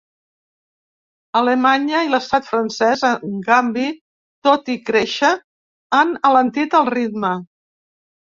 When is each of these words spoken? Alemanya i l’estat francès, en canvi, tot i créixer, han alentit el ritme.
Alemanya 1.41 1.99
i 2.07 2.07
l’estat 2.13 2.47
francès, 2.51 3.03
en 3.09 3.35
canvi, 3.49 3.83
tot 4.47 4.71
i 4.77 4.79
créixer, 4.87 5.31
han 5.99 6.15
alentit 6.31 6.79
el 6.81 6.91
ritme. 6.97 7.33